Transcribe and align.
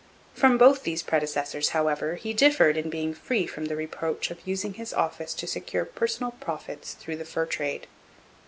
From 0.33 0.57
both 0.57 0.81
these 0.81 1.03
predecessors, 1.03 1.69
however, 1.77 2.15
he 2.15 2.33
differed 2.33 2.75
in 2.75 2.89
being 2.89 3.13
free 3.13 3.45
from 3.45 3.65
the 3.65 3.75
reproach 3.75 4.31
of 4.31 4.41
using 4.47 4.73
his 4.73 4.95
office 4.95 5.35
to 5.35 5.45
secure 5.45 5.85
personal 5.85 6.31
profits 6.31 6.95
through 6.95 7.17
the 7.17 7.23
fur 7.23 7.45
trade. 7.45 7.85